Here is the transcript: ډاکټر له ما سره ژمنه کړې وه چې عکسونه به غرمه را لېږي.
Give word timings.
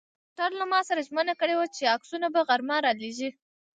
ډاکټر 0.37 0.57
له 0.59 0.65
ما 0.71 0.79
سره 0.89 1.05
ژمنه 1.07 1.33
کړې 1.39 1.55
وه 1.57 1.67
چې 1.75 1.91
عکسونه 1.95 2.27
به 2.33 2.41
غرمه 2.47 2.77
را 2.85 2.91
لېږي. 3.01 3.29